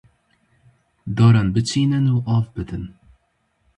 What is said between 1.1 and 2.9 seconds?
Daran biçînin û av bidin.